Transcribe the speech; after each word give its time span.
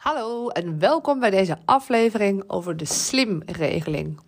Hallo 0.00 0.48
en 0.48 0.78
welkom 0.78 1.20
bij 1.20 1.30
deze 1.30 1.58
aflevering 1.64 2.44
over 2.46 2.76
de 2.76 2.84
SLIM-regeling. 2.84 4.20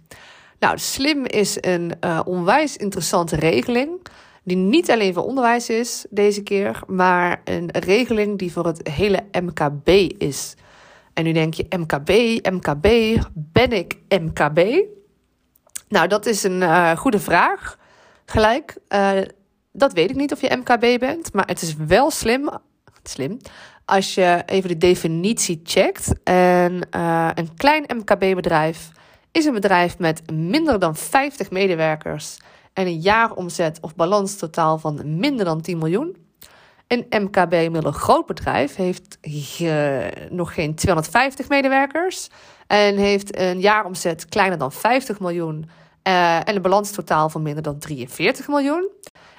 Nou, 0.59 0.79
SLIM 0.79 1.27
is 1.27 1.59
een 1.61 1.93
uh, 2.01 2.21
onwijs 2.25 2.77
interessante 2.77 3.37
regeling. 3.37 4.07
Die 4.43 4.57
niet 4.57 4.91
alleen 4.91 5.15
voor 5.15 5.23
onderwijs 5.23 5.69
is 5.69 6.07
deze 6.11 6.43
keer, 6.43 6.83
maar 6.87 7.41
een 7.45 7.71
regeling 7.71 8.39
die 8.39 8.53
voor 8.53 8.67
het 8.67 8.89
hele 8.89 9.25
MKB 9.41 9.89
is. 10.19 10.55
En 11.15 11.25
nu 11.25 11.33
denk 11.33 11.55
je: 11.55 11.67
MKB, 11.69 12.11
MKB, 12.51 12.87
ben 13.35 13.73
ik 13.73 13.99
MKB? 14.09 14.85
Nou, 15.89 16.09
dat 16.09 16.27
is 16.27 16.43
een 16.43 16.61
uh, 16.61 16.97
goede 16.97 17.21
vraag. 17.21 17.79
Gelijk, 18.25 18.77
uh, 18.89 19.21
dat 19.73 19.93
weet 19.93 20.11
ik 20.11 20.17
niet 20.17 20.33
of 20.33 20.41
je 20.41 20.57
MKB 20.57 20.99
bent, 20.99 21.33
maar 21.33 21.47
het 21.47 21.63
is 21.63 21.77
wel 21.77 22.11
slim, 22.11 22.51
slim 23.03 23.39
als 23.85 24.15
je 24.15 24.43
even 24.47 24.69
de 24.69 24.79
definitie 24.79 25.61
checkt. 25.65 26.13
En 26.25 26.89
uh, 26.97 27.31
een 27.35 27.55
klein 27.57 27.85
MKB-bedrijf 27.97 28.91
is 29.33 29.45
een 29.45 29.53
bedrijf 29.53 29.99
met 29.99 30.31
minder 30.33 30.79
dan 30.79 30.97
50 30.97 31.51
medewerkers 31.51 32.39
en 32.73 32.87
een 32.87 33.01
jaaromzet 33.01 33.79
of 33.81 33.95
balans 33.95 34.37
totaal 34.37 34.79
van 34.79 35.19
minder 35.19 35.45
dan 35.45 35.61
10 35.61 35.79
miljoen. 35.79 36.17
Een 36.87 37.07
MKB 37.11 37.71
middelgroot 37.71 38.27
bedrijf 38.27 38.77
heeft 38.77 39.19
nog 40.31 40.55
geen 40.55 40.75
250 40.75 41.49
medewerkers 41.49 42.29
en 42.67 42.97
heeft 42.97 43.39
een 43.39 43.61
jaaromzet 43.61 44.27
kleiner 44.27 44.59
dan 44.59 44.73
50 44.73 45.21
miljoen 45.21 45.69
uh, 46.09 46.37
en 46.37 46.57
een 46.57 46.63
balanstotaal 46.63 47.29
van 47.29 47.43
minder 47.43 47.63
dan 47.63 47.79
43 47.79 48.49
miljoen. 48.49 48.91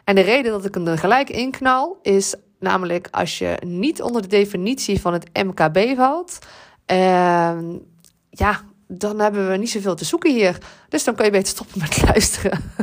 En 0.03 0.15
de 0.15 0.21
reden 0.21 0.51
dat 0.51 0.65
ik 0.65 0.73
hem 0.73 0.87
er 0.87 0.97
gelijk 0.97 1.29
in 1.29 1.51
knal 1.51 1.99
is 2.01 2.35
namelijk 2.63 3.07
als 3.11 3.37
je 3.37 3.57
niet 3.65 4.01
onder 4.01 4.21
de 4.21 4.27
definitie 4.27 5.01
van 5.01 5.13
het 5.13 5.29
MKB 5.33 5.95
valt. 5.95 6.39
Uh, 6.91 7.57
ja, 8.29 8.61
dan 8.87 9.19
hebben 9.19 9.49
we 9.49 9.57
niet 9.57 9.69
zoveel 9.69 9.95
te 9.95 10.05
zoeken 10.05 10.31
hier. 10.31 10.57
Dus 10.89 11.03
dan 11.03 11.15
kun 11.15 11.25
je 11.25 11.31
beter 11.31 11.47
stoppen 11.47 11.79
met 11.79 12.01
luisteren. 12.09 12.73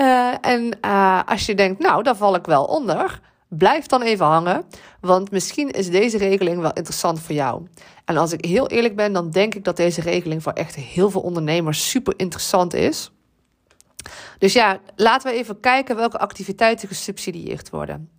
uh, 0.00 0.34
en 0.54 0.78
uh, 0.84 1.20
als 1.26 1.46
je 1.46 1.54
denkt, 1.54 1.80
nou, 1.80 2.02
daar 2.02 2.16
val 2.16 2.34
ik 2.34 2.46
wel 2.46 2.64
onder. 2.64 3.20
Blijf 3.48 3.86
dan 3.86 4.02
even 4.02 4.26
hangen, 4.26 4.64
want 5.00 5.30
misschien 5.30 5.70
is 5.70 5.90
deze 5.90 6.18
regeling 6.18 6.60
wel 6.60 6.72
interessant 6.72 7.20
voor 7.20 7.34
jou. 7.34 7.66
En 8.04 8.16
als 8.16 8.32
ik 8.32 8.44
heel 8.44 8.68
eerlijk 8.68 8.96
ben, 8.96 9.12
dan 9.12 9.30
denk 9.30 9.54
ik 9.54 9.64
dat 9.64 9.76
deze 9.76 10.00
regeling 10.00 10.42
voor 10.42 10.52
echt 10.52 10.74
heel 10.74 11.10
veel 11.10 11.20
ondernemers 11.20 11.90
super 11.90 12.14
interessant 12.16 12.74
is. 12.74 13.12
Dus 14.38 14.52
ja, 14.52 14.78
laten 14.96 15.30
we 15.30 15.38
even 15.38 15.60
kijken 15.60 15.96
welke 15.96 16.18
activiteiten 16.18 16.88
gesubsidieerd 16.88 17.70
worden. 17.70 18.10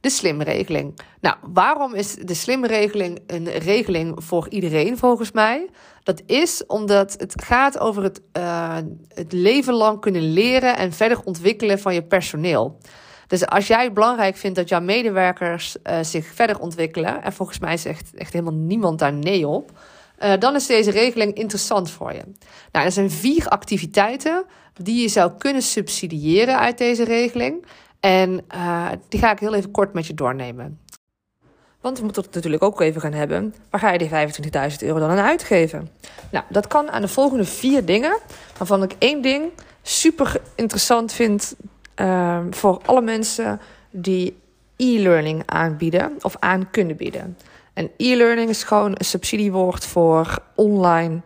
De 0.00 0.10
slimregeling. 0.10 0.98
Nou, 1.20 1.36
waarom 1.52 1.94
is 1.94 2.14
de 2.14 2.34
slimregeling 2.34 3.18
een 3.26 3.48
regeling 3.48 4.24
voor 4.24 4.48
iedereen 4.48 4.98
volgens 4.98 5.32
mij? 5.32 5.68
Dat 6.02 6.22
is 6.26 6.66
omdat 6.66 7.14
het 7.18 7.42
gaat 7.44 7.78
over 7.78 8.02
het, 8.02 8.20
uh, 8.38 8.76
het 9.08 9.32
leven 9.32 9.74
lang 9.74 10.00
kunnen 10.00 10.32
leren 10.32 10.76
en 10.76 10.92
verder 10.92 11.20
ontwikkelen 11.24 11.78
van 11.78 11.94
je 11.94 12.02
personeel. 12.02 12.78
Dus 13.26 13.46
als 13.46 13.66
jij 13.66 13.84
het 13.84 13.94
belangrijk 13.94 14.36
vindt 14.36 14.56
dat 14.56 14.68
jouw 14.68 14.80
medewerkers 14.80 15.76
uh, 15.82 15.98
zich 16.02 16.26
verder 16.26 16.58
ontwikkelen, 16.58 17.22
en 17.22 17.32
volgens 17.32 17.58
mij 17.58 17.76
zegt 17.76 18.14
echt 18.14 18.32
helemaal 18.32 18.54
niemand 18.54 18.98
daar 18.98 19.12
nee 19.12 19.46
op, 19.46 19.70
uh, 20.22 20.32
dan 20.38 20.54
is 20.54 20.66
deze 20.66 20.90
regeling 20.90 21.34
interessant 21.34 21.90
voor 21.90 22.12
je. 22.12 22.22
Nou, 22.72 22.84
er 22.84 22.92
zijn 22.92 23.10
vier 23.10 23.48
activiteiten 23.48 24.44
die 24.74 25.02
je 25.02 25.08
zou 25.08 25.32
kunnen 25.38 25.62
subsidiëren 25.62 26.58
uit 26.58 26.78
deze 26.78 27.04
regeling. 27.04 27.66
En 28.00 28.44
uh, 28.54 28.88
die 29.08 29.20
ga 29.20 29.32
ik 29.32 29.38
heel 29.38 29.54
even 29.54 29.70
kort 29.70 29.92
met 29.92 30.06
je 30.06 30.14
doornemen. 30.14 30.78
Want 31.80 31.98
we 31.98 32.04
moeten 32.04 32.22
het 32.22 32.34
natuurlijk 32.34 32.62
ook 32.62 32.80
even 32.80 33.00
gaan 33.00 33.12
hebben. 33.12 33.54
Waar 33.70 33.80
ga 33.80 33.90
je 33.90 33.98
die 33.98 34.10
25.000 34.70 34.76
euro 34.78 34.98
dan 34.98 35.10
aan 35.10 35.18
uitgeven? 35.18 35.90
Nou, 36.30 36.44
dat 36.48 36.66
kan 36.66 36.90
aan 36.90 37.02
de 37.02 37.08
volgende 37.08 37.44
vier 37.44 37.84
dingen. 37.84 38.18
Waarvan 38.58 38.82
ik 38.82 38.94
één 38.98 39.22
ding 39.22 39.52
super 39.82 40.40
interessant 40.54 41.12
vind 41.12 41.54
uh, 41.96 42.40
voor 42.50 42.80
alle 42.84 43.00
mensen 43.00 43.60
die 43.90 44.36
e-learning 44.76 45.42
aanbieden 45.46 46.16
of 46.20 46.36
aan 46.38 46.70
kunnen 46.70 46.96
bieden. 46.96 47.36
En 47.72 47.90
e-learning 47.96 48.48
is 48.48 48.62
gewoon 48.62 48.90
een 48.94 49.04
subsidiewoord 49.04 49.86
voor 49.86 50.38
online 50.54 51.20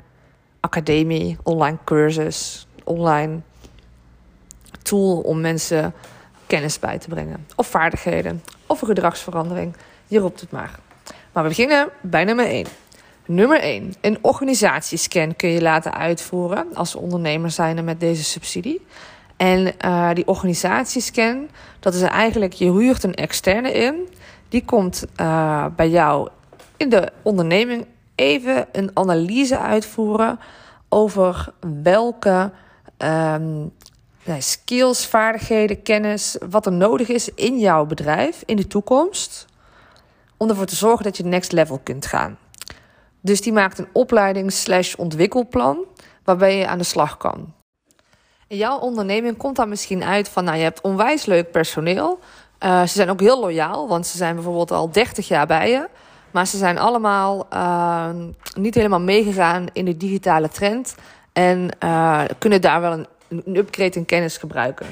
academie, 0.60 1.36
online 1.42 1.78
cursus, 1.84 2.66
online 2.84 3.40
tool 4.82 5.20
om 5.20 5.40
mensen 5.40 5.94
kennis 6.54 6.78
bij 6.78 6.98
te 6.98 7.08
brengen. 7.08 7.46
Of 7.56 7.66
vaardigheden. 7.66 8.42
Of 8.66 8.80
een 8.80 8.86
gedragsverandering. 8.86 9.76
Je 10.06 10.18
roept 10.18 10.40
het 10.40 10.50
maar. 10.50 10.78
Maar 11.32 11.42
we 11.42 11.48
beginnen 11.48 11.88
bij 12.00 12.24
nummer 12.24 12.46
1. 12.46 12.66
Nummer 13.26 13.60
1. 13.60 13.94
Een 14.00 14.18
organisatiescan 14.20 15.36
kun 15.36 15.48
je 15.48 15.62
laten 15.62 15.94
uitvoeren 15.94 16.66
als 16.74 16.94
ondernemer 16.94 17.50
zijn 17.50 17.84
met 17.84 18.00
deze 18.00 18.24
subsidie. 18.24 18.86
En 19.36 19.72
uh, 19.84 20.10
die 20.12 20.26
organisatiescan, 20.26 21.48
dat 21.80 21.94
is 21.94 22.02
eigenlijk, 22.02 22.52
je 22.52 22.72
huurt 22.72 23.02
een 23.02 23.14
externe 23.14 23.72
in. 23.72 24.08
Die 24.48 24.64
komt 24.64 25.04
uh, 25.20 25.66
bij 25.76 25.88
jou 25.88 26.28
in 26.76 26.88
de 26.88 27.12
onderneming 27.22 27.86
even 28.14 28.66
een 28.72 28.90
analyse 28.94 29.58
uitvoeren 29.58 30.38
over 30.88 31.52
welke 31.82 32.50
um, 32.98 33.72
skills, 34.38 35.06
vaardigheden, 35.06 35.82
kennis, 35.82 36.36
wat 36.48 36.66
er 36.66 36.72
nodig 36.72 37.08
is 37.08 37.28
in 37.34 37.58
jouw 37.58 37.86
bedrijf 37.86 38.42
in 38.46 38.56
de 38.56 38.66
toekomst. 38.66 39.46
Om 40.36 40.48
ervoor 40.48 40.66
te 40.66 40.76
zorgen 40.76 41.04
dat 41.04 41.16
je 41.16 41.24
next 41.24 41.52
level 41.52 41.80
kunt 41.82 42.06
gaan. 42.06 42.38
Dus 43.20 43.40
die 43.40 43.52
maakt 43.52 43.78
een 43.78 43.88
opleiding 43.92 44.52
slash 44.52 44.94
ontwikkelplan 44.94 45.78
waarbij 46.24 46.56
je 46.58 46.66
aan 46.66 46.78
de 46.78 46.84
slag 46.84 47.16
kan. 47.16 47.52
In 48.48 48.56
jouw 48.56 48.78
onderneming 48.78 49.36
komt 49.36 49.56
dan 49.56 49.68
misschien 49.68 50.04
uit 50.04 50.28
van, 50.28 50.44
nou 50.44 50.56
je 50.56 50.62
hebt 50.62 50.80
onwijs 50.80 51.24
leuk 51.24 51.50
personeel. 51.50 52.18
Uh, 52.60 52.80
ze 52.80 52.88
zijn 52.88 53.10
ook 53.10 53.20
heel 53.20 53.40
loyaal, 53.40 53.88
want 53.88 54.06
ze 54.06 54.16
zijn 54.16 54.34
bijvoorbeeld 54.34 54.70
al 54.70 54.90
30 54.90 55.28
jaar 55.28 55.46
bij 55.46 55.70
je. 55.70 55.88
Maar 56.30 56.46
ze 56.46 56.56
zijn 56.56 56.78
allemaal 56.78 57.46
uh, 57.52 58.08
niet 58.54 58.74
helemaal 58.74 59.00
meegegaan 59.00 59.66
in 59.72 59.84
de 59.84 59.96
digitale 59.96 60.48
trend. 60.48 60.94
En 61.32 61.68
uh, 61.84 62.22
kunnen 62.38 62.60
daar 62.60 62.80
wel 62.80 62.92
een 62.92 63.06
een 63.44 63.56
upgrade 63.56 63.98
in 63.98 64.04
kennis 64.04 64.36
gebruiken. 64.36 64.86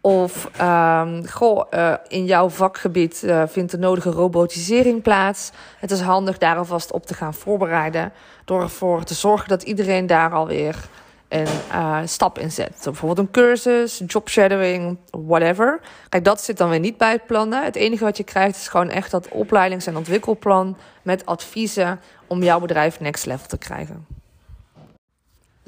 Of 0.00 0.50
uh, 0.60 1.08
goh, 1.24 1.66
uh, 1.70 1.94
in 2.08 2.24
jouw 2.24 2.48
vakgebied 2.48 3.22
uh, 3.24 3.42
vindt 3.46 3.70
de 3.70 3.78
nodige 3.78 4.10
robotisering 4.10 5.02
plaats. 5.02 5.50
Het 5.78 5.90
is 5.90 6.00
handig 6.00 6.38
daar 6.38 6.56
alvast 6.56 6.92
op 6.92 7.06
te 7.06 7.14
gaan 7.14 7.34
voorbereiden. 7.34 8.12
Door 8.44 8.62
ervoor 8.62 9.04
te 9.04 9.14
zorgen 9.14 9.48
dat 9.48 9.62
iedereen 9.62 10.06
daar 10.06 10.32
alweer 10.32 10.88
een 11.28 11.46
uh, 11.72 11.98
stap 12.04 12.38
in 12.38 12.50
zet. 12.50 12.80
Bijvoorbeeld 12.84 13.18
een 13.18 13.30
cursus, 13.30 14.02
job 14.06 14.28
shadowing, 14.28 14.98
whatever. 15.10 15.80
Kijk, 16.08 16.24
dat 16.24 16.40
zit 16.40 16.56
dan 16.56 16.68
weer 16.68 16.80
niet 16.80 16.96
bij 16.96 17.12
het 17.12 17.26
plannen. 17.26 17.64
Het 17.64 17.76
enige 17.76 18.04
wat 18.04 18.16
je 18.16 18.24
krijgt 18.24 18.56
is 18.56 18.68
gewoon 18.68 18.90
echt 18.90 19.10
dat 19.10 19.28
opleidings- 19.28 19.86
en 19.86 19.96
ontwikkelplan 19.96 20.76
met 21.02 21.26
adviezen 21.26 22.00
om 22.26 22.42
jouw 22.42 22.60
bedrijf 22.60 23.00
next 23.00 23.26
level 23.26 23.46
te 23.46 23.58
krijgen. 23.58 24.17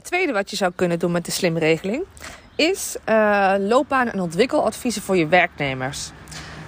Het 0.00 0.08
tweede 0.08 0.32
wat 0.32 0.50
je 0.50 0.56
zou 0.56 0.72
kunnen 0.74 0.98
doen 0.98 1.12
met 1.12 1.24
de 1.24 1.30
slimregeling 1.30 2.04
is 2.56 2.96
uh, 3.08 3.54
loopbaan- 3.58 4.10
en 4.10 4.20
ontwikkeladviezen 4.20 5.02
voor 5.02 5.16
je 5.16 5.26
werknemers. 5.26 6.10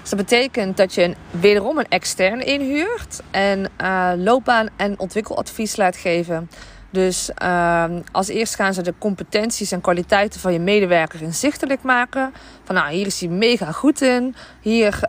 Dus 0.00 0.10
dat 0.10 0.18
betekent 0.18 0.76
dat 0.76 0.94
je 0.94 1.14
wederom 1.30 1.78
een 1.78 1.88
externe 1.88 2.44
inhuurt 2.44 3.22
en 3.30 3.70
uh, 3.80 4.12
loopbaan- 4.16 4.68
en 4.76 4.98
ontwikkeladvies 4.98 5.76
laat 5.76 5.96
geven. 5.96 6.50
Dus 6.90 7.30
uh, 7.42 7.84
als 8.12 8.28
eerst 8.28 8.54
gaan 8.54 8.74
ze 8.74 8.82
de 8.82 8.94
competenties 8.98 9.72
en 9.72 9.80
kwaliteiten 9.80 10.40
van 10.40 10.52
je 10.52 10.60
medewerker 10.60 11.22
inzichtelijk 11.22 11.82
maken. 11.82 12.32
Van 12.64 12.74
nou, 12.74 12.92
hier 12.92 13.06
is 13.06 13.20
hij 13.20 13.28
mega 13.28 13.72
goed 13.72 14.00
in. 14.00 14.34
Hier 14.60 15.00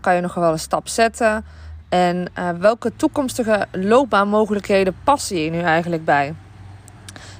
kan 0.00 0.14
je 0.14 0.20
nog 0.20 0.34
wel 0.34 0.52
een 0.52 0.58
stap 0.58 0.88
zetten. 0.88 1.44
En 1.88 2.32
welke 2.58 2.92
toekomstige 2.96 3.66
loopbaanmogelijkheden 3.72 4.96
passen 5.04 5.36
je 5.36 5.50
nu 5.50 5.60
eigenlijk 5.60 6.04
bij? 6.04 6.34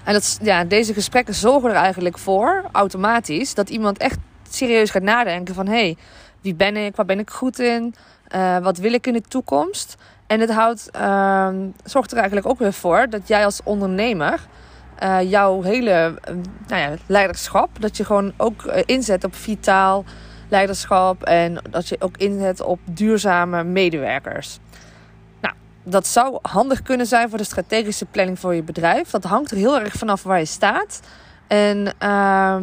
En 0.04 0.12
dat, 0.12 0.38
ja, 0.42 0.64
deze 0.64 0.92
gesprekken 0.94 1.34
zorgen 1.34 1.70
er 1.70 1.76
eigenlijk 1.76 2.18
voor, 2.18 2.64
automatisch, 2.72 3.54
dat 3.54 3.70
iemand 3.70 3.98
echt 3.98 4.18
serieus 4.50 4.90
gaat 4.90 5.02
nadenken 5.02 5.54
van... 5.54 5.66
hé, 5.66 5.72
hey, 5.72 5.96
wie 6.40 6.54
ben 6.54 6.76
ik, 6.76 6.96
waar 6.96 7.06
ben 7.06 7.18
ik 7.18 7.30
goed 7.30 7.58
in, 7.58 7.94
uh, 8.34 8.58
wat 8.58 8.78
wil 8.78 8.92
ik 8.92 9.06
in 9.06 9.12
de 9.12 9.22
toekomst? 9.28 9.96
En 10.26 10.40
het 10.40 10.50
houdt, 10.50 10.90
uh, 10.96 11.48
zorgt 11.84 12.10
er 12.10 12.16
eigenlijk 12.16 12.46
ook 12.46 12.58
weer 12.58 12.72
voor 12.72 13.06
dat 13.10 13.28
jij 13.28 13.44
als 13.44 13.60
ondernemer... 13.64 14.40
Uh, 15.02 15.30
jouw 15.30 15.62
hele 15.62 16.18
nou 16.66 16.80
ja, 16.80 16.94
leiderschap, 17.06 17.68
dat 17.80 17.96
je 17.96 18.04
gewoon 18.04 18.32
ook 18.36 18.64
inzet 18.64 19.24
op 19.24 19.34
vitaal 19.34 20.04
leiderschap... 20.48 21.22
en 21.22 21.62
dat 21.70 21.88
je 21.88 21.96
ook 21.98 22.16
inzet 22.16 22.60
op 22.60 22.78
duurzame 22.84 23.64
medewerkers 23.64 24.58
dat 25.82 26.06
zou 26.06 26.38
handig 26.42 26.82
kunnen 26.82 27.06
zijn 27.06 27.28
voor 27.28 27.38
de 27.38 27.44
strategische 27.44 28.04
planning 28.04 28.38
voor 28.38 28.54
je 28.54 28.62
bedrijf. 28.62 29.10
Dat 29.10 29.24
hangt 29.24 29.50
er 29.50 29.56
heel 29.56 29.80
erg 29.80 29.94
vanaf 29.94 30.22
waar 30.22 30.38
je 30.38 30.44
staat. 30.44 31.00
En 31.46 31.94
uh, 32.02 32.56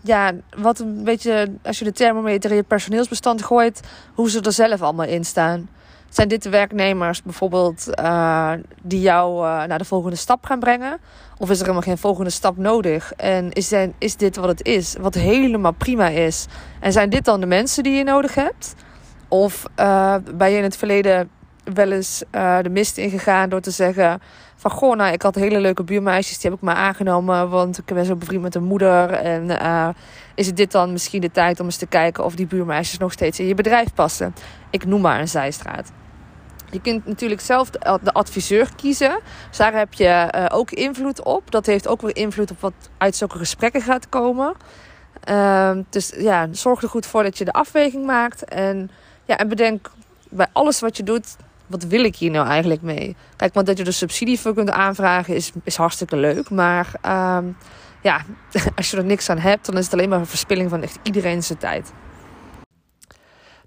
ja, 0.00 0.32
wat 0.56 0.78
een 0.78 1.04
beetje, 1.04 1.52
als 1.62 1.78
je 1.78 1.84
de 1.84 1.92
thermometer 1.92 2.50
in 2.50 2.56
je 2.56 2.62
personeelsbestand 2.62 3.42
gooit, 3.42 3.80
hoe 4.14 4.30
ze 4.30 4.40
er 4.40 4.52
zelf 4.52 4.82
allemaal 4.82 5.06
in 5.06 5.24
staan. 5.24 5.68
Zijn 6.08 6.28
dit 6.28 6.42
de 6.42 6.50
werknemers 6.50 7.22
bijvoorbeeld 7.22 7.86
uh, 8.00 8.52
die 8.82 9.00
jou 9.00 9.46
uh, 9.46 9.64
naar 9.64 9.78
de 9.78 9.84
volgende 9.84 10.16
stap 10.16 10.44
gaan 10.44 10.58
brengen? 10.58 10.98
Of 11.38 11.50
is 11.50 11.56
er 11.56 11.62
helemaal 11.62 11.82
geen 11.82 11.98
volgende 11.98 12.30
stap 12.30 12.56
nodig? 12.56 13.12
En 13.12 13.52
is, 13.52 13.68
zijn, 13.68 13.94
is 13.98 14.16
dit 14.16 14.36
wat 14.36 14.48
het 14.48 14.64
is? 14.64 14.96
Wat 15.00 15.14
helemaal 15.14 15.72
prima 15.72 16.08
is? 16.08 16.46
En 16.80 16.92
zijn 16.92 17.10
dit 17.10 17.24
dan 17.24 17.40
de 17.40 17.46
mensen 17.46 17.82
die 17.82 17.92
je 17.92 18.04
nodig 18.04 18.34
hebt? 18.34 18.74
Of 19.28 19.64
uh, 19.76 20.14
ben 20.34 20.50
je 20.50 20.56
in 20.56 20.62
het 20.62 20.76
verleden 20.76 21.30
wel 21.64 21.90
eens 21.90 22.22
de 22.62 22.70
mist 22.70 22.98
ingegaan 22.98 23.48
door 23.48 23.60
te 23.60 23.70
zeggen 23.70 24.20
van 24.60 24.70
goh, 24.70 24.96
nou, 24.96 25.12
ik 25.12 25.22
had 25.22 25.34
hele 25.34 25.60
leuke 25.60 25.84
buurmeisjes, 25.84 26.38
die 26.38 26.50
heb 26.50 26.58
ik 26.58 26.64
maar 26.64 26.74
aangenomen, 26.74 27.48
want 27.48 27.78
ik 27.78 27.84
ben 27.84 28.04
zo 28.04 28.16
bevriend 28.16 28.42
met 28.42 28.54
een 28.54 28.64
moeder. 28.64 29.10
En 29.10 29.50
uh, 29.50 29.88
is 30.34 30.46
het 30.46 30.56
dit 30.56 30.72
dan 30.72 30.92
misschien 30.92 31.20
de 31.20 31.30
tijd 31.30 31.60
om 31.60 31.66
eens 31.66 31.76
te 31.76 31.86
kijken 31.86 32.24
of 32.24 32.34
die 32.34 32.46
buurmeisjes 32.46 32.98
nog 32.98 33.12
steeds 33.12 33.38
in 33.38 33.46
je 33.46 33.54
bedrijf 33.54 33.94
passen? 33.94 34.34
Ik 34.70 34.84
noem 34.84 35.00
maar 35.00 35.20
een 35.20 35.28
zijstraat. 35.28 35.92
Je 36.70 36.80
kunt 36.80 37.06
natuurlijk 37.06 37.40
zelf 37.40 37.70
de, 37.70 38.12
adviseur 38.12 38.68
kiezen. 38.76 39.20
Dus 39.48 39.56
daar 39.56 39.74
heb 39.74 39.92
je 39.92 40.48
ook 40.52 40.70
invloed 40.70 41.22
op. 41.22 41.50
Dat 41.50 41.66
heeft 41.66 41.88
ook 41.88 42.00
weer 42.00 42.16
invloed 42.16 42.50
op 42.50 42.60
wat 42.60 42.72
uit 42.98 43.16
zulke 43.16 43.38
gesprekken 43.38 43.82
gaat 43.82 44.08
komen. 44.08 44.54
Uh, 45.28 45.70
dus 45.90 46.12
ja, 46.16 46.48
zorg 46.50 46.82
er 46.82 46.88
goed 46.88 47.06
voor 47.06 47.22
dat 47.22 47.38
je 47.38 47.44
de 47.44 47.52
afweging 47.52 48.06
maakt. 48.06 48.44
En, 48.44 48.90
ja, 49.24 49.36
en 49.36 49.48
bedenk 49.48 49.90
bij 50.28 50.46
alles 50.52 50.80
wat 50.80 50.96
je 50.96 51.02
doet, 51.02 51.36
wat 51.70 51.82
wil 51.82 52.04
ik 52.04 52.16
hier 52.16 52.30
nou 52.30 52.46
eigenlijk 52.46 52.82
mee? 52.82 53.16
Kijk, 53.36 53.54
want 53.54 53.66
dat 53.66 53.78
je 53.78 53.84
er 53.84 53.92
subsidie 53.92 54.40
voor 54.40 54.54
kunt 54.54 54.70
aanvragen 54.70 55.34
is, 55.34 55.52
is 55.64 55.76
hartstikke 55.76 56.16
leuk. 56.16 56.50
Maar 56.50 56.92
uh, 57.06 57.38
ja, 58.02 58.24
als 58.76 58.90
je 58.90 58.96
er 58.96 59.04
niks 59.04 59.30
aan 59.30 59.38
hebt, 59.38 59.66
dan 59.66 59.76
is 59.76 59.84
het 59.84 59.92
alleen 59.92 60.08
maar 60.08 60.18
een 60.18 60.26
verspilling 60.26 60.70
van 60.70 60.82
echt 60.82 60.98
iedereen 61.02 61.42
zijn 61.42 61.58
tijd. 61.58 61.92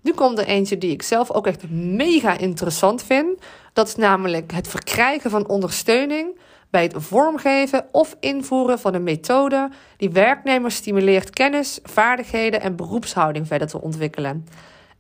Nu 0.01 0.13
komt 0.13 0.39
er 0.39 0.45
eentje 0.45 0.77
die 0.77 0.91
ik 0.91 1.03
zelf 1.03 1.31
ook 1.31 1.47
echt 1.47 1.69
mega 1.69 2.38
interessant 2.38 3.03
vind. 3.03 3.39
Dat 3.73 3.88
is 3.88 3.95
namelijk 3.95 4.51
het 4.51 4.67
verkrijgen 4.67 5.29
van 5.29 5.47
ondersteuning 5.47 6.39
bij 6.69 6.83
het 6.83 6.94
vormgeven 6.97 7.85
of 7.91 8.15
invoeren 8.19 8.79
van 8.79 8.94
een 8.94 9.03
methode 9.03 9.69
die 9.97 10.09
werknemers 10.09 10.75
stimuleert 10.75 11.29
kennis, 11.29 11.79
vaardigheden 11.83 12.61
en 12.61 12.75
beroepshouding 12.75 13.47
verder 13.47 13.67
te 13.67 13.81
ontwikkelen. 13.81 14.45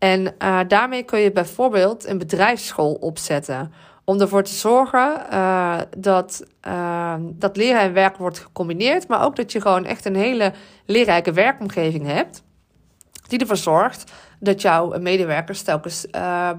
En 0.03 0.35
uh, 0.39 0.59
daarmee 0.67 1.03
kun 1.03 1.19
je 1.19 1.31
bijvoorbeeld 1.31 2.07
een 2.07 2.17
bedrijfsschool 2.17 2.93
opzetten. 2.93 3.73
Om 4.03 4.21
ervoor 4.21 4.43
te 4.43 4.53
zorgen 4.53 5.25
uh, 5.31 5.79
dat, 5.97 6.45
uh, 6.67 7.15
dat 7.19 7.57
leren 7.57 7.81
en 7.81 7.93
werk 7.93 8.17
wordt 8.17 8.39
gecombineerd. 8.39 9.07
Maar 9.07 9.25
ook 9.25 9.35
dat 9.35 9.51
je 9.51 9.61
gewoon 9.61 9.85
echt 9.85 10.05
een 10.05 10.15
hele 10.15 10.53
leerrijke 10.85 11.31
werkomgeving 11.31 12.05
hebt. 12.05 12.43
Die 13.27 13.39
ervoor 13.39 13.57
zorgt 13.57 14.11
dat 14.39 14.61
jouw 14.61 14.99
medewerkers 14.99 15.61
telkens 15.61 16.07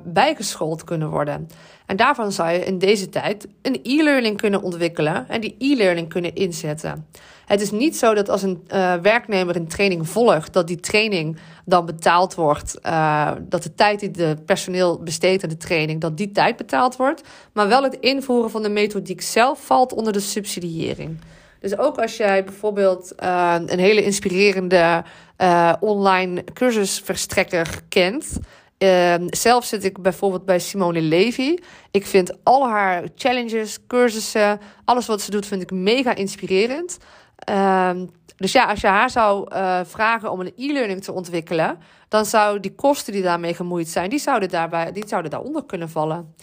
bijgeschoold 0.04 0.84
kunnen 0.84 1.10
worden. 1.10 1.48
En 1.86 1.96
daarvan 1.96 2.32
zou 2.32 2.50
je 2.50 2.64
in 2.64 2.78
deze 2.78 3.08
tijd 3.08 3.48
een 3.62 3.80
e-learning 3.82 4.36
kunnen 4.36 4.62
ontwikkelen 4.62 5.28
en 5.28 5.40
die 5.40 5.56
e-learning 5.58 6.08
kunnen 6.08 6.34
inzetten. 6.34 7.06
Het 7.46 7.60
is 7.60 7.70
niet 7.70 7.96
zo 7.96 8.14
dat 8.14 8.28
als 8.28 8.42
een 8.42 8.64
uh, 8.68 8.94
werknemer 8.94 9.56
een 9.56 9.68
training 9.68 10.08
volgt, 10.08 10.52
dat 10.52 10.66
die 10.66 10.80
training 10.80 11.38
dan 11.64 11.86
betaald 11.86 12.34
wordt. 12.34 12.78
Uh, 12.86 13.30
dat 13.40 13.62
de 13.62 13.74
tijd 13.74 14.00
die 14.00 14.10
de 14.10 14.36
personeel 14.46 15.02
besteedt 15.02 15.42
aan 15.42 15.48
de 15.48 15.56
training, 15.56 16.00
dat 16.00 16.16
die 16.16 16.32
tijd 16.32 16.56
betaald 16.56 16.96
wordt. 16.96 17.22
Maar 17.52 17.68
wel 17.68 17.82
het 17.82 17.96
invoeren 18.00 18.50
van 18.50 18.62
de 18.62 18.68
methodiek 18.68 19.20
zelf 19.20 19.66
valt 19.66 19.92
onder 19.92 20.12
de 20.12 20.20
subsidiëring. 20.20 21.18
Dus 21.60 21.78
ook 21.78 21.98
als 21.98 22.16
jij 22.16 22.44
bijvoorbeeld 22.44 23.12
uh, 23.22 23.54
een 23.66 23.78
hele 23.78 24.04
inspirerende 24.04 25.04
online 25.80 26.44
cursusverstrekker 26.52 27.80
kent. 27.88 28.38
Zelf 29.26 29.64
zit 29.64 29.84
ik 29.84 30.02
bijvoorbeeld 30.02 30.44
bij 30.44 30.58
Simone 30.58 31.00
Levy. 31.00 31.58
Ik 31.90 32.06
vind 32.06 32.32
al 32.42 32.68
haar 32.68 33.04
challenges, 33.14 33.78
cursussen, 33.86 34.60
alles 34.84 35.06
wat 35.06 35.20
ze 35.20 35.30
doet, 35.30 35.46
vind 35.46 35.62
ik 35.62 35.70
mega 35.70 36.14
inspirerend. 36.14 36.98
Um, 37.50 38.10
dus 38.36 38.52
ja, 38.52 38.64
als 38.64 38.80
je 38.80 38.86
haar 38.86 39.10
zou 39.10 39.54
uh, 39.54 39.80
vragen 39.84 40.30
om 40.30 40.40
een 40.40 40.52
e-learning 40.56 41.02
te 41.02 41.12
ontwikkelen, 41.12 41.78
dan 42.08 42.24
zou 42.24 42.60
die 42.60 42.74
kosten 42.74 43.12
die 43.12 43.22
daarmee 43.22 43.54
gemoeid 43.54 43.88
zijn, 43.88 44.10
die 44.10 44.18
zouden, 44.18 44.48
daarbij, 44.48 44.92
die 44.92 45.08
zouden 45.08 45.30
daaronder 45.30 45.64
kunnen 45.64 45.90
vallen. 45.90 46.34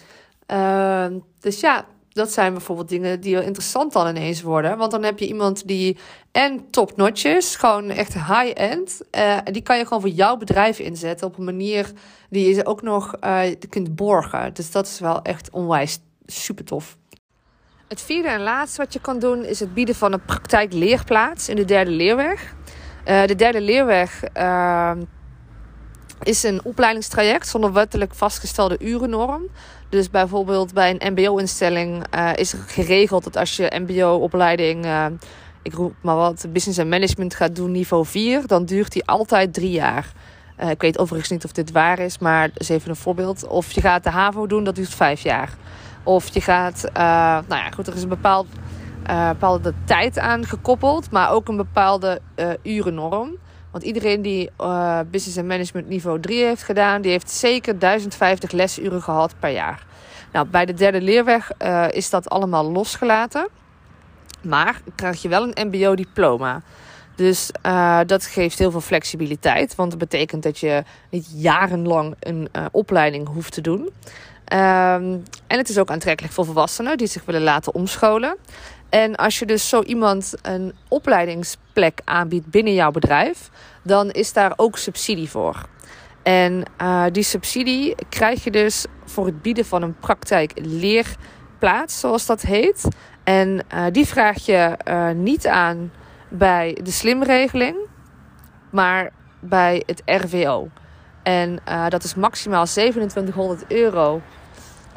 Uh, 0.48 1.06
dus 1.40 1.60
ja, 1.60 1.86
dat 2.10 2.32
zijn 2.32 2.54
bijvoorbeeld 2.54 2.90
dingen 2.90 3.22
die 3.22 3.36
wel 3.36 3.44
interessant 3.44 3.94
dan 3.94 4.08
ineens 4.08 4.42
worden. 4.42 4.78
Want 4.78 4.92
dan 4.92 5.04
heb 5.04 5.20
je 5.20 5.28
iemand 5.28 5.68
die 5.68 5.98
en 6.32 6.70
top-notch 6.70 7.60
gewoon 7.60 7.90
echt 7.90 8.14
high-end. 8.14 9.02
Uh, 9.18 9.38
die 9.44 9.62
kan 9.62 9.78
je 9.78 9.84
gewoon 9.84 10.02
voor 10.02 10.10
jouw 10.10 10.38
bedrijf 10.38 10.80
inzetten 10.80 11.28
op 11.28 11.38
een 11.38 11.44
manier 11.44 11.92
die 12.30 12.56
je 12.56 12.66
ook 12.66 12.82
nog 12.82 13.16
uh, 13.24 13.42
kunt 13.70 13.96
borgen. 13.96 14.54
Dus 14.54 14.72
dat 14.72 14.88
is 14.88 15.00
wel 15.00 15.22
echt 15.22 15.50
onwijs 15.50 16.00
super 16.26 16.66
tof. 16.66 16.98
Het 17.92 18.02
vierde 18.02 18.30
en 18.30 18.42
laatste 18.42 18.82
wat 18.82 18.94
je 18.94 19.00
kan 19.00 19.20
doen 19.20 19.46
is 19.46 19.60
het 19.60 19.74
bieden 19.74 19.96
van 19.96 20.14
een 20.14 20.26
praktijkleerplaats 20.26 21.50
in 21.50 21.56
de 21.56 21.66
derde 21.66 21.92
leerweg. 21.92 22.54
Uh, 23.08 23.26
de 23.26 23.36
derde 23.36 23.62
leerweg 23.62 24.24
uh, 24.38 24.92
is 26.24 26.44
een 26.44 26.64
opleidingstraject 26.64 27.48
zonder 27.48 27.74
wettelijk 27.74 28.14
vastgestelde 28.16 28.78
urennorm. 28.80 29.48
Dus 29.90 30.10
bijvoorbeeld 30.10 30.74
bij 30.74 30.98
een 31.00 31.12
MBO-instelling 31.12 32.04
uh, 32.16 32.32
is 32.36 32.54
er 32.54 32.60
geregeld 32.68 33.24
dat 33.24 33.38
als 33.38 33.56
je 33.56 33.82
MBO-opleiding, 33.88 34.86
ik 35.62 35.74
roep 35.74 35.94
maar 36.02 36.16
wat, 36.16 36.46
business 36.50 36.80
en 36.80 36.90
management 36.90 37.36
gaat 37.36 37.56
doen, 37.56 37.72
niveau 37.72 38.06
4, 38.06 38.48
dan 38.48 38.66
duurt 38.66 38.92
die 38.92 39.06
altijd 39.06 39.54
drie 39.54 39.72
jaar. 39.72 40.12
ik 40.70 40.82
weet 40.82 41.00
overigens 41.00 41.32
niet 41.32 41.46
of 41.46 41.52
dit 41.52 41.72
waar 41.72 42.00
is, 42.00 42.18
maar 42.18 42.48
dat 42.48 42.62
is 42.62 42.70
even 42.70 42.90
een 42.90 42.96
voorbeeld. 42.96 43.48
Of 43.48 43.72
je 43.72 43.82
gaat 43.82 44.04
de 44.04 44.10
HAVO 44.10 44.48
doen, 44.48 44.64
dat 44.64 44.76
duurt 44.76 44.94
vijf 44.96 45.22
jaar. 45.22 45.58
Of 46.04 46.34
je 46.34 46.42
gaat, 46.42 46.86
uh, 46.86 46.94
nou 47.48 47.64
ja, 47.64 47.70
goed, 47.70 47.88
er 47.88 47.96
is 47.96 48.04
een 48.04 48.10
bepaald, 48.10 48.48
uh, 49.10 49.30
bepaalde 49.30 49.74
tijd 49.84 50.20
aan 50.20 50.46
gekoppeld, 50.46 51.12
maar 51.12 51.32
ook 51.32 51.48
een 51.48 51.58
bepaalde 51.58 52.22
uh, 52.36 52.50
urennorm. 52.64 53.38
Want 53.72 53.84
iedereen 53.84 54.22
die 54.22 54.50
business 55.12 55.38
en 55.38 55.48
management 55.48 55.88
niveau 55.88 56.20
3 56.20 56.44
heeft 56.44 56.64
gedaan, 56.64 57.02
die 57.02 57.12
heeft 57.12 57.30
zeker 57.30 57.80
1050 57.80 58.52
lesuren 58.52 59.02
gehad 59.02 59.34
per 59.40 59.50
jaar. 59.50 59.86
Nou, 60.32 60.48
bij 60.48 60.66
de 60.66 60.74
derde 60.74 61.02
leerweg 61.02 61.52
is 61.90 62.10
dat 62.10 62.30
allemaal 62.30 62.72
losgelaten. 62.72 63.48
Maar 64.42 64.82
krijg 64.96 65.22
je 65.22 65.28
wel 65.28 65.44
een 65.44 65.68
MBO-diploma. 65.68 66.62
Dus 67.16 67.52
dat 68.06 68.26
geeft 68.26 68.60
heel 68.60 68.72
veel 68.72 68.82
flexibiliteit. 68.82 69.76
Want 69.76 69.90
dat 69.90 70.00
betekent 70.00 70.44
dat 70.44 70.60
je 70.60 70.84
niet 71.10 71.28
jarenlang 71.36 72.16
een 72.20 72.50
opleiding 72.72 73.28
hoeft 73.28 73.54
te 73.54 73.62
doen. 73.62 73.90
Um, 74.54 75.24
en 75.48 75.58
het 75.58 75.70
is 75.70 75.78
ook 75.78 75.92
aantrekkelijk 75.92 76.34
voor 76.34 76.46
volwassenen 76.46 76.98
die 76.98 77.08
zich 77.08 77.26
willen 77.26 77.42
laten 77.42 77.74
omscholen. 77.74 78.38
En 78.90 79.16
als 79.16 79.40
je 79.40 79.46
dus 79.46 79.70
zo 79.70 79.82
iemand 79.82 80.34
een 80.42 80.76
opleidingsplek 80.88 82.02
aanbiedt 82.06 82.48
binnen 82.48 82.74
jouw 82.74 82.92
bedrijf, 82.92 83.50
dan 83.84 84.10
is 84.10 84.34
daar 84.34 84.54
ook 84.56 84.78
subsidie 84.78 85.30
voor. 85.30 85.66
En 86.24 86.64
uh, 86.82 87.06
die 87.12 87.24
subsidie 87.24 87.96
krijg 88.10 88.44
je 88.44 88.52
dus 88.52 88.86
voor 89.06 89.26
het 89.26 89.42
bieden 89.42 89.66
van 89.66 89.82
een 89.82 90.00
praktijkleerplaats, 90.00 92.00
zoals 92.00 92.26
dat 92.26 92.42
heet. 92.42 92.88
En 93.24 93.66
uh, 93.74 93.86
die 93.92 94.06
vraag 94.06 94.46
je 94.46 94.78
uh, 94.88 95.10
niet 95.10 95.48
aan 95.48 95.92
bij 96.30 96.78
de 96.84 96.92
slimregeling, 96.92 97.76
maar 98.70 99.12
bij 99.40 99.84
het 99.86 100.02
RVO. 100.06 100.70
En 101.24 101.60
dat 101.90 102.04
is 102.04 102.16
maximaal 102.16 102.66
2700 102.66 103.64
euro 103.68 104.22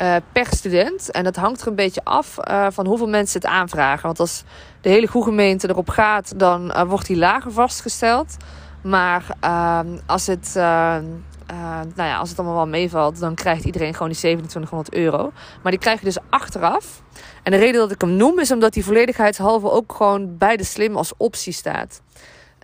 uh, 0.00 0.16
per 0.32 0.46
student. 0.46 1.10
En 1.10 1.24
dat 1.24 1.36
hangt 1.36 1.60
er 1.60 1.66
een 1.66 1.74
beetje 1.74 2.04
af 2.04 2.36
uh, 2.48 2.66
van 2.70 2.86
hoeveel 2.86 3.08
mensen 3.08 3.40
het 3.40 3.50
aanvragen. 3.50 4.02
Want 4.02 4.20
als 4.20 4.44
de 4.80 4.88
hele 4.88 5.06
goede 5.06 5.26
gemeente 5.26 5.68
erop 5.68 5.88
gaat, 5.88 6.38
dan 6.38 6.70
uh, 6.70 6.82
wordt 6.82 7.06
die 7.06 7.16
lager 7.16 7.52
vastgesteld. 7.52 8.36
Maar 8.82 9.24
ehm, 9.40 9.98
als, 10.06 10.26
het, 10.26 10.50
nou 10.54 11.92
ja, 11.96 12.16
als 12.16 12.28
het 12.28 12.38
allemaal 12.38 12.56
wel 12.56 12.66
meevalt, 12.66 13.20
dan 13.20 13.34
krijgt 13.34 13.64
iedereen 13.64 13.92
gewoon 13.92 14.08
die 14.08 14.18
2700 14.18 14.94
euro. 14.94 15.32
Maar 15.62 15.72
die 15.72 15.80
krijg 15.80 15.98
je 15.98 16.04
dus 16.04 16.18
achteraf. 16.30 17.02
En 17.42 17.52
de 17.52 17.58
reden 17.58 17.80
dat 17.80 17.90
ik 17.90 18.00
hem 18.00 18.16
noem 18.16 18.38
is 18.38 18.50
omdat 18.50 18.72
die 18.72 18.84
volledigheidshalve 18.84 19.70
ook 19.70 19.92
gewoon 19.92 20.38
bij 20.38 20.56
de 20.56 20.64
slim 20.64 20.96
als 20.96 21.12
optie 21.16 21.52
staat. 21.52 22.00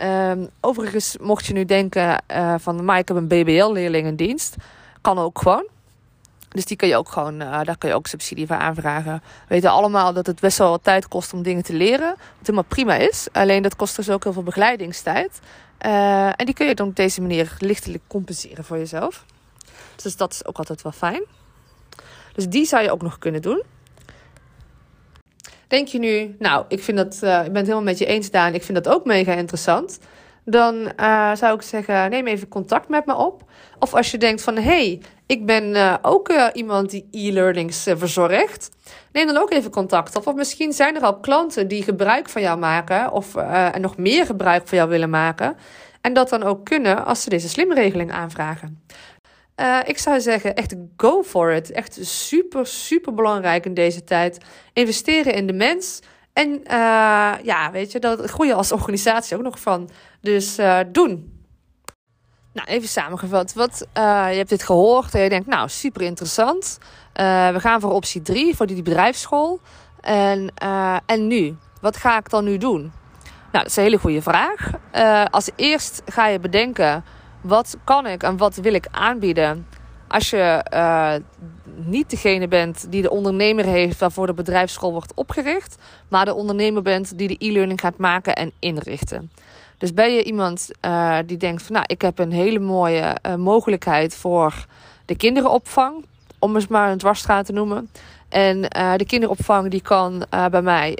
Um, 0.03 0.49
overigens, 0.61 1.17
mocht 1.21 1.47
je 1.47 1.53
nu 1.53 1.65
denken 1.65 2.23
van, 2.57 2.85
maar 2.85 2.99
ik 2.99 3.09
heb 3.09 3.17
een 3.17 3.29
BBL-leerling 3.29 4.07
in 4.07 4.17
dienst. 4.17 4.57
Kan 5.01 5.19
ook 5.19 5.39
gewoon. 5.39 5.67
Dus 6.50 6.64
die 6.64 6.76
kun 6.76 6.88
je 6.88 6.97
ook 6.97 7.09
gewoon, 7.09 7.42
uh, 7.42 7.61
daar 7.62 7.78
kun 7.78 7.88
je 7.88 7.95
ook 7.95 8.07
subsidie 8.07 8.47
voor 8.47 8.57
aanvragen. 8.57 9.23
We 9.23 9.54
weten 9.54 9.71
allemaal 9.71 10.12
dat 10.12 10.26
het 10.26 10.40
best 10.40 10.59
wel 10.59 10.71
wat 10.71 10.85
tijd 10.85 11.09
kost 11.09 11.33
om 11.33 11.42
dingen 11.42 11.62
te 11.62 11.73
leren. 11.73 12.09
Wat 12.09 12.40
helemaal 12.40 12.64
prima 12.64 12.95
is. 12.95 13.28
Alleen 13.33 13.62
dat 13.62 13.76
kost 13.76 13.97
dus 13.97 14.11
ook 14.11 14.23
heel 14.25 14.33
veel 14.33 14.42
begeleidingstijd. 14.42 15.40
Uh, 15.87 16.26
en 16.26 16.45
die 16.45 16.54
kun 16.54 16.66
je 16.66 16.75
dan 16.75 16.88
op 16.88 16.97
deze 16.97 17.21
manier 17.21 17.57
lichtelijk 17.59 18.02
compenseren 18.07 18.64
voor 18.64 18.78
jezelf. 18.78 19.25
Dus 19.97 20.16
dat 20.16 20.33
is 20.33 20.45
ook 20.45 20.59
altijd 20.59 20.83
wel 20.83 20.92
fijn. 20.92 21.23
Dus 22.35 22.49
die 22.49 22.64
zou 22.64 22.83
je 22.83 22.90
ook 22.90 23.02
nog 23.02 23.19
kunnen 23.19 23.42
doen. 23.42 23.62
Denk 25.66 25.88
je 25.88 25.99
nu, 25.99 26.37
nou, 26.38 26.64
ik, 26.69 26.83
vind 26.83 26.97
dat, 26.97 27.21
uh, 27.25 27.38
ik 27.38 27.45
ben 27.45 27.54
het 27.54 27.66
helemaal 27.66 27.83
met 27.83 27.99
je 27.99 28.07
eens, 28.07 28.30
Daan. 28.30 28.54
Ik 28.54 28.62
vind 28.62 28.85
dat 28.85 28.95
ook 28.95 29.04
mega 29.04 29.33
interessant 29.33 29.99
dan 30.45 30.92
zou 31.35 31.54
ik 31.54 31.62
zeggen: 31.62 32.11
neem 32.11 32.26
even 32.26 32.49
contact 32.49 32.88
met 32.88 33.07
me 33.07 33.14
op. 33.14 33.45
Of 33.78 33.95
als 33.95 34.11
je 34.11 34.19
denkt 34.19 34.42
van 34.42 34.57
hé, 34.57 34.62
hey, 34.62 35.00
Ik 35.31 35.47
ben 35.47 35.75
uh, 35.75 35.95
ook 36.03 36.31
uh, 36.31 36.47
iemand 36.53 36.91
die 36.91 37.09
e-learnings 37.11 37.89
uh, 37.89 37.95
verzorgt. 37.97 38.71
Neem 39.13 39.27
dan 39.27 39.37
ook 39.37 39.51
even 39.51 39.71
contact 39.71 40.17
op. 40.17 40.27
Of 40.27 40.35
misschien 40.35 40.73
zijn 40.73 40.97
er 40.97 41.03
al 41.03 41.21
klanten 41.21 41.69
die 41.69 41.83
gebruik 41.83 42.29
van 42.29 42.43
jou 42.43 42.59
maken. 42.59 43.13
Of 43.13 43.35
en 43.37 43.81
nog 43.81 43.97
meer 43.97 44.27
gebruik 44.27 44.69
van 44.69 44.79
jou 44.79 44.91
willen 44.91 45.11
maken. 45.11 45.57
En 46.01 46.13
dat 46.13 46.29
dan 46.29 46.43
ook 46.43 46.65
kunnen 46.65 47.05
als 47.05 47.23
ze 47.23 47.31
deze 47.31 47.49
slimregeling 47.49 48.13
aanvragen. 48.13 48.83
ik 49.85 49.99
zou 49.99 50.21
zeggen, 50.21 50.55
echt 50.55 50.75
go 50.97 51.23
for 51.23 51.53
it. 51.53 51.71
Echt 51.71 51.99
super, 52.01 52.67
super 52.67 53.15
belangrijk 53.15 53.65
in 53.65 53.75
deze 53.75 54.05
tijd. 54.05 54.39
Investeren 54.73 55.35
in 55.35 55.47
de 55.47 55.53
mens. 55.53 56.01
En 56.33 56.61
ja, 57.43 57.71
weet 57.73 57.93
je, 57.93 57.99
dat 57.99 58.31
groeien 58.31 58.57
als 58.57 58.73
organisatie 58.73 59.37
ook 59.37 59.43
nog 59.43 59.61
van. 59.61 59.91
Dus 60.21 60.59
doen. 60.93 61.40
Nou, 62.52 62.69
even 62.69 62.88
samengevat. 62.88 63.52
Wat, 63.52 63.87
uh, 63.99 64.26
je 64.30 64.37
hebt 64.37 64.49
dit 64.49 64.62
gehoord 64.62 65.14
en 65.14 65.23
je 65.23 65.28
denkt, 65.28 65.47
nou, 65.47 65.69
super 65.69 66.02
interessant. 66.02 66.78
Uh, 67.21 67.49
we 67.49 67.61
gaan 67.61 67.80
voor 67.80 67.92
optie 67.92 68.23
3, 68.23 68.57
voor 68.57 68.66
die 68.66 68.83
bedrijfsschool. 68.83 69.61
En, 70.00 70.52
uh, 70.62 70.97
en 71.07 71.26
nu? 71.26 71.57
Wat 71.80 71.97
ga 71.97 72.19
ik 72.19 72.30
dan 72.30 72.45
nu 72.45 72.59
doen? 72.59 72.80
Nou, 73.52 73.64
dat 73.64 73.66
is 73.66 73.76
een 73.76 73.83
hele 73.83 73.99
goede 73.99 74.23
vraag. 74.23 74.71
als 75.30 75.50
eerst 75.57 76.02
ga 76.07 76.26
je 76.26 76.38
bedenken, 76.38 77.04
wat 77.40 77.76
kan 77.85 78.07
ik 78.07 78.23
en 78.23 78.37
wat 78.37 78.57
wil 78.57 78.75
ik 78.75 78.87
aanbieden... 78.90 79.66
als 80.09 80.30
je 80.30 80.64
niet 81.75 82.11
degene 82.11 82.49
bent 82.49 82.90
die 82.90 83.02
de 83.02 83.11
ondernemer 83.11 83.64
heeft 83.64 83.99
waarvoor 83.99 84.26
de 84.26 84.35
bedrijfsschool 84.35 84.92
wordt 84.92 85.14
opgericht... 85.14 85.76
maar 86.09 86.25
de 86.25 86.35
ondernemer 86.35 86.83
bent 86.83 87.19
die 87.19 87.28
de 87.28 87.47
e-learning 87.47 87.80
gaat 87.80 87.97
maken 87.97 88.37
en 88.37 88.52
inrichten. 88.59 89.30
Dus 89.81 89.95
ben 89.95 90.15
je 90.15 90.23
iemand 90.23 90.71
uh, 90.85 91.19
die 91.27 91.37
denkt 91.37 91.63
van 91.63 91.73
nou, 91.73 91.85
ik 91.89 92.03
heb 92.03 92.19
een 92.19 92.33
hele 92.33 92.59
mooie 92.59 93.17
uh, 93.27 93.35
mogelijkheid 93.35 94.17
voor 94.17 94.67
de 95.05 95.17
kinderenopvang, 95.17 96.05
om 96.39 96.55
eens 96.55 96.67
maar 96.67 96.91
een 96.91 96.99
dwarsstraat 96.99 97.47
te 97.47 97.53
noemen. 97.53 97.91
En 98.29 98.57
uh, 98.77 98.95
de 98.97 99.05
kinderopvang 99.05 99.71
die 99.71 99.83
kan 99.83 100.25
bij 100.51 100.63
mij 100.63 100.99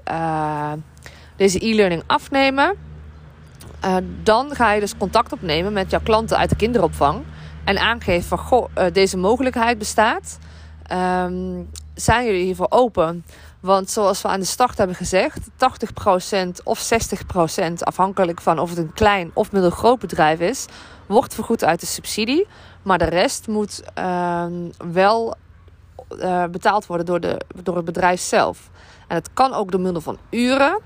deze 1.37 1.67
e-learning 1.67 2.03
afnemen. 2.07 2.75
dan 4.23 4.55
ga 4.55 4.73
je 4.73 4.81
dus 4.81 4.97
contact 4.97 5.33
opnemen 5.33 5.73
met 5.73 5.91
jouw 5.91 6.01
klanten 6.03 6.37
uit 6.37 6.51
de 6.51 6.57
kinderopvang. 6.57 7.23
En 7.65 7.79
aangeven 7.79 8.29
van 8.29 8.39
goh, 8.39 8.69
deze 8.93 9.17
mogelijkheid 9.17 9.79
bestaat. 9.79 10.39
Um, 10.93 11.69
zijn 11.95 12.25
jullie 12.25 12.45
hiervoor 12.45 12.67
open? 12.71 13.25
Want 13.61 13.91
zoals 13.91 14.23
we 14.23 14.29
aan 14.29 14.41
de 14.41 14.47
start 14.47 14.79
hebben 14.79 14.97
gezegd, 14.97 15.49
80% 15.49 16.63
of 16.65 16.91
60% 17.69 17.73
afhankelijk 17.79 18.41
van 18.41 18.59
of 18.59 18.69
het 18.69 18.79
een 18.79 18.93
klein 18.93 19.31
of 19.35 19.53
middelgroot 19.53 19.99
bedrijf 19.99 20.41
is, 20.41 20.67
wordt 21.07 21.35
vergoed 21.35 21.65
uit 21.65 21.81
de 21.81 21.87
subsidie. 21.87 22.47
Maar 22.83 22.99
de 22.99 23.05
rest 23.05 23.49
moet 23.49 23.83
uh, 23.99 24.45
wel 24.93 25.35
uh, 26.19 26.45
betaald 26.45 26.87
worden 26.87 27.07
door, 27.07 27.21
de, 27.21 27.41
door 27.63 27.77
het 27.77 27.85
bedrijf 27.85 28.21
zelf. 28.21 28.71
En 29.09 29.17
het 29.17 29.33
kan 29.33 29.53
ook 29.53 29.71
door 29.71 29.81
middel 29.81 30.03
van 30.03 30.19
uren. 30.31 30.81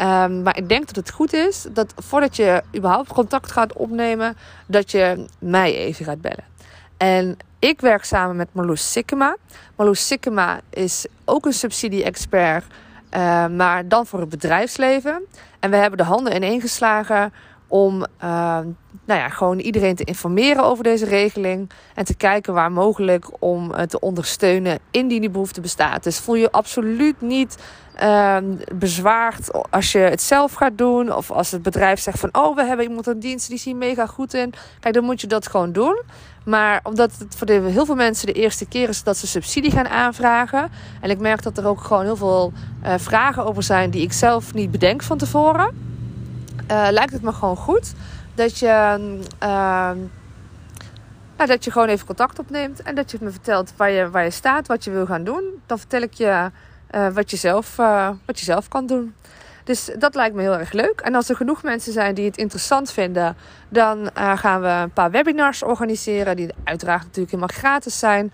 Um, 0.00 0.42
maar 0.42 0.56
ik 0.56 0.68
denk 0.68 0.86
dat 0.86 0.96
het 0.96 1.10
goed 1.10 1.32
is 1.32 1.66
dat 1.72 1.94
voordat 1.96 2.36
je 2.36 2.62
überhaupt 2.76 3.12
contact 3.12 3.52
gaat 3.52 3.72
opnemen, 3.72 4.36
dat 4.66 4.90
je 4.90 5.26
mij 5.38 5.76
even 5.76 6.04
gaat 6.04 6.20
bellen. 6.20 6.44
En 6.96 7.36
ik 7.62 7.80
werk 7.80 8.04
samen 8.04 8.36
met 8.36 8.48
Marloes 8.52 8.92
Sikkema. 8.92 9.36
Marloes 9.76 10.06
Sikkema 10.06 10.60
is 10.70 11.06
ook 11.24 11.46
een 11.46 11.52
subsidie-expert, 11.52 12.64
uh, 13.14 13.46
maar 13.46 13.88
dan 13.88 14.06
voor 14.06 14.20
het 14.20 14.28
bedrijfsleven. 14.28 15.22
En 15.60 15.70
we 15.70 15.76
hebben 15.76 15.98
de 15.98 16.04
handen 16.04 16.34
ineengeslagen 16.34 17.32
om 17.66 17.94
uh, 18.00 18.58
nou 19.04 19.20
ja, 19.20 19.28
gewoon 19.28 19.58
iedereen 19.58 19.94
te 19.94 20.04
informeren 20.04 20.64
over 20.64 20.84
deze 20.84 21.04
regeling. 21.04 21.70
En 21.94 22.04
te 22.04 22.14
kijken 22.14 22.54
waar 22.54 22.72
mogelijk 22.72 23.26
om 23.38 23.70
uh, 23.70 23.80
te 23.80 24.00
ondersteunen 24.00 24.78
indien 24.90 25.20
die 25.20 25.30
behoefte 25.30 25.60
bestaat. 25.60 26.02
Dus 26.02 26.18
voel 26.18 26.34
je 26.34 26.50
absoluut 26.50 27.20
niet 27.20 27.56
uh, 28.02 28.36
bezwaard 28.74 29.70
als 29.70 29.92
je 29.92 29.98
het 29.98 30.22
zelf 30.22 30.52
gaat 30.52 30.78
doen. 30.78 31.14
Of 31.14 31.30
als 31.30 31.50
het 31.50 31.62
bedrijf 31.62 32.00
zegt 32.00 32.18
van 32.18 32.28
oh, 32.32 32.56
we 32.56 32.64
hebben 32.64 32.86
iemand 32.86 33.08
aan 33.08 33.18
dienst 33.18 33.46
die 33.46 33.56
is 33.56 33.64
hier 33.64 33.76
mega 33.76 34.06
goed 34.06 34.34
in. 34.34 34.52
Kijk, 34.80 34.94
dan 34.94 35.04
moet 35.04 35.20
je 35.20 35.26
dat 35.26 35.46
gewoon 35.46 35.72
doen. 35.72 36.02
Maar 36.44 36.80
omdat 36.82 37.18
het 37.18 37.34
voor 37.36 37.48
heel 37.48 37.86
veel 37.86 37.94
mensen 37.94 38.26
de 38.26 38.32
eerste 38.32 38.66
keer 38.66 38.88
is 38.88 39.02
dat 39.02 39.16
ze 39.16 39.26
subsidie 39.26 39.70
gaan 39.70 39.88
aanvragen. 39.88 40.70
En 41.00 41.10
ik 41.10 41.18
merk 41.18 41.42
dat 41.42 41.58
er 41.58 41.66
ook 41.66 41.80
gewoon 41.80 42.04
heel 42.04 42.16
veel 42.16 42.52
uh, 42.84 42.94
vragen 42.96 43.44
over 43.44 43.62
zijn 43.62 43.90
die 43.90 44.02
ik 44.02 44.12
zelf 44.12 44.54
niet 44.54 44.70
bedenk 44.70 45.02
van 45.02 45.18
tevoren. 45.18 45.90
Uh, 46.70 46.86
lijkt 46.90 47.12
het 47.12 47.22
me 47.22 47.32
gewoon 47.32 47.56
goed 47.56 47.92
dat 48.34 48.58
je, 48.58 48.98
uh, 49.42 49.90
nou, 51.36 51.46
dat 51.46 51.64
je 51.64 51.70
gewoon 51.70 51.88
even 51.88 52.06
contact 52.06 52.38
opneemt. 52.38 52.82
En 52.82 52.94
dat 52.94 53.10
je 53.10 53.18
me 53.20 53.30
vertelt 53.30 53.72
waar 53.76 53.90
je, 53.90 54.10
waar 54.10 54.24
je 54.24 54.30
staat, 54.30 54.66
wat 54.66 54.84
je 54.84 54.90
wil 54.90 55.06
gaan 55.06 55.24
doen. 55.24 55.44
Dan 55.66 55.78
vertel 55.78 56.02
ik 56.02 56.14
je 56.14 56.50
uh, 56.94 57.08
wat, 57.08 57.30
je 57.30 57.36
zelf, 57.36 57.76
wat 58.26 58.38
je 58.38 58.44
zelf 58.44 58.68
kan 58.68 58.86
doen. 58.86 59.14
Dus 59.64 59.90
dat 59.98 60.14
lijkt 60.14 60.34
me 60.34 60.42
heel 60.42 60.58
erg 60.58 60.72
leuk. 60.72 61.00
En 61.00 61.14
als 61.14 61.28
er 61.28 61.36
genoeg 61.36 61.62
mensen 61.62 61.92
zijn 61.92 62.14
die 62.14 62.24
het 62.24 62.36
interessant 62.36 62.92
vinden, 62.92 63.36
dan 63.68 63.98
uh, 63.98 64.36
gaan 64.36 64.60
we 64.60 64.68
een 64.68 64.92
paar 64.92 65.10
webinars 65.10 65.62
organiseren. 65.62 66.36
Die 66.36 66.48
uiteraard 66.64 67.02
natuurlijk 67.02 67.30
helemaal 67.30 67.56
gratis 67.56 67.98
zijn. 67.98 68.32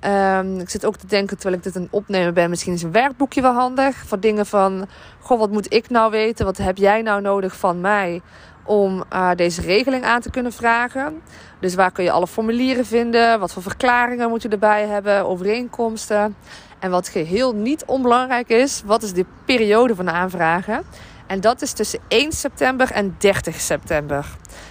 Um, 0.00 0.58
ik 0.58 0.70
zit 0.70 0.86
ook 0.86 0.96
te 0.96 1.06
denken 1.06 1.36
terwijl 1.38 1.58
ik 1.58 1.62
dit 1.62 1.76
aan 1.76 1.88
opnemen 1.90 2.34
ben. 2.34 2.50
Misschien 2.50 2.72
is 2.72 2.82
een 2.82 2.92
werkboekje 2.92 3.42
wel 3.42 3.52
handig. 3.52 3.96
Voor 3.96 4.20
dingen 4.20 4.46
van: 4.46 4.86
Goh, 5.20 5.38
wat 5.38 5.50
moet 5.50 5.72
ik 5.72 5.90
nou 5.90 6.10
weten? 6.10 6.44
Wat 6.44 6.56
heb 6.56 6.76
jij 6.76 7.02
nou 7.02 7.20
nodig 7.20 7.56
van 7.56 7.80
mij? 7.80 8.20
Om 8.64 9.04
uh, 9.12 9.30
deze 9.34 9.60
regeling 9.60 10.04
aan 10.04 10.20
te 10.20 10.30
kunnen 10.30 10.52
vragen. 10.52 11.20
Dus 11.60 11.74
waar 11.74 11.90
kun 11.90 12.04
je 12.04 12.10
alle 12.10 12.26
formulieren 12.26 12.86
vinden? 12.86 13.40
Wat 13.40 13.52
voor 13.52 13.62
verklaringen 13.62 14.28
moet 14.28 14.42
je 14.42 14.48
erbij 14.48 14.86
hebben? 14.86 15.26
Overeenkomsten. 15.26 16.36
En 16.84 16.90
wat 16.90 17.08
geheel 17.08 17.54
niet 17.54 17.84
onbelangrijk 17.84 18.48
is, 18.48 18.82
wat 18.84 19.02
is 19.02 19.12
de 19.12 19.26
periode 19.44 19.94
van 19.94 20.04
de 20.04 20.10
aanvragen? 20.10 20.82
En 21.26 21.40
dat 21.40 21.62
is 21.62 21.72
tussen 21.72 22.00
1 22.08 22.32
september 22.32 22.90
en 22.90 23.14
30 23.18 23.60
september. 23.60 24.26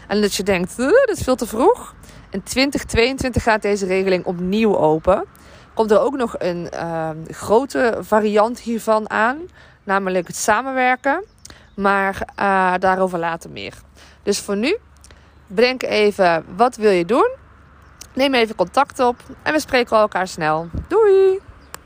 En 0.07 0.21
dat 0.21 0.33
je 0.33 0.43
denkt, 0.43 0.77
dat 0.77 1.09
is 1.11 1.21
veel 1.23 1.35
te 1.35 1.47
vroeg. 1.47 1.95
In 2.29 2.43
2022 2.43 3.43
gaat 3.43 3.61
deze 3.61 3.85
regeling 3.85 4.25
opnieuw 4.25 4.77
open. 4.77 5.25
Komt 5.73 5.91
er 5.91 5.99
ook 5.99 6.15
nog 6.15 6.35
een 6.37 6.69
uh, 6.73 7.09
grote 7.27 7.97
variant 7.99 8.59
hiervan 8.59 9.09
aan, 9.09 9.37
namelijk 9.83 10.27
het 10.27 10.35
samenwerken. 10.35 11.23
Maar 11.75 12.27
uh, 12.39 12.73
daarover 12.79 13.19
later 13.19 13.49
meer. 13.49 13.73
Dus 14.23 14.39
voor 14.39 14.57
nu, 14.57 14.77
bedenk 15.47 15.83
even 15.83 16.45
wat 16.55 16.75
wil 16.75 16.91
je 16.91 17.05
doen. 17.05 17.31
Neem 18.13 18.33
even 18.33 18.55
contact 18.55 18.99
op 18.99 19.15
en 19.43 19.53
we 19.53 19.59
spreken 19.59 19.97
elkaar 19.97 20.27
snel. 20.27 20.69
Doei! 20.87 21.39